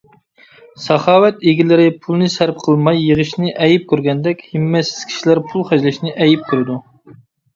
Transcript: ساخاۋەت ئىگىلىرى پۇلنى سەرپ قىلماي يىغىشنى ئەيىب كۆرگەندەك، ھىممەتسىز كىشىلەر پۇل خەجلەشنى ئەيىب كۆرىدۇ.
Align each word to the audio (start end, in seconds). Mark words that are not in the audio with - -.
ساخاۋەت 0.83 1.43
ئىگىلىرى 1.49 1.83
پۇلنى 2.05 2.29
سەرپ 2.35 2.63
قىلماي 2.63 2.97
يىغىشنى 3.09 3.53
ئەيىب 3.65 3.85
كۆرگەندەك، 3.91 4.41
ھىممەتسىز 4.55 5.05
كىشىلەر 5.11 5.43
پۇل 5.51 5.67
خەجلەشنى 5.69 6.15
ئەيىب 6.25 6.49
كۆرىدۇ. 6.49 6.79